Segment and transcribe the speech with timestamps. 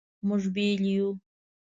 [0.27, 1.09] مونږ بیل یو